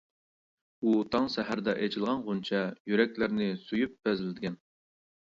[0.83, 2.61] ئۇ تاڭ سەھەردە ئېچىلغان غۇنچە،
[2.93, 4.57] يۈرەكلەرنى سۆيۈپ بەزلىگەن.